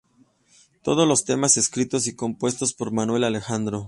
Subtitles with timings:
[0.81, 3.79] Todos los temas escritos y compuestos por Manuel Alejandro.